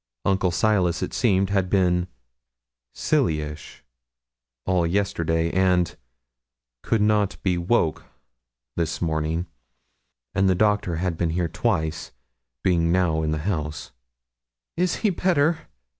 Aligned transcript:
Uncle 0.25 0.49
Silas, 0.49 1.03
it 1.03 1.13
seemed, 1.13 1.51
had 1.51 1.69
been 1.69 2.07
'silly 2.91 3.39
ish' 3.39 3.83
all 4.65 4.87
yesterday, 4.87 5.51
and 5.51 5.95
'could 6.81 7.03
not 7.03 7.37
be 7.43 7.55
woke 7.55 8.05
this 8.75 8.99
morning,' 8.99 9.45
and 10.33 10.49
'the 10.49 10.55
doctor 10.55 10.95
had 10.95 11.17
been 11.19 11.29
here 11.29 11.47
twice, 11.47 12.13
being 12.63 12.91
now 12.91 13.21
in 13.21 13.29
the 13.29 13.37
house.' 13.45 13.91
'Is 14.75 14.95
he 15.05 15.11
better?' 15.11 15.67